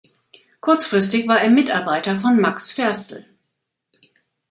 [0.61, 3.23] Kurzfristig war er Mitarbeiter von Max Ferstel.